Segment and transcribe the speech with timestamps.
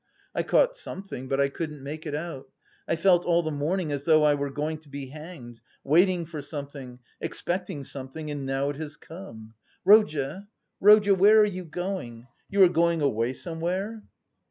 [0.33, 2.49] I caught something, but I couldn't make it out.
[2.87, 6.41] I felt all the morning as though I were going to be hanged, waiting for
[6.41, 9.53] something, expecting something, and now it has come!
[9.85, 10.47] Rodya,
[10.81, 12.25] Rodya, where are you going?
[12.49, 14.01] You are going away somewhere?"